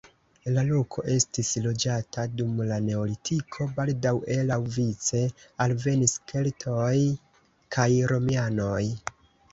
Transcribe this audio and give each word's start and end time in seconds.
La 0.53 0.61
loko 0.67 1.03
estis 1.15 1.49
loĝata 1.65 2.23
dum 2.39 2.63
la 2.71 2.79
neolitiko, 2.87 3.67
baldaŭe 3.75 4.39
laŭvice 4.47 5.23
alvenis 5.67 6.17
keltoj 6.33 6.99
kaj 7.77 7.89
romianoj. 8.15 8.85